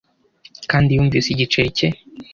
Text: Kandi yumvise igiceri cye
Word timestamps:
Kandi 0.71 0.89
yumvise 0.97 1.27
igiceri 1.31 1.69
cye 1.77 1.87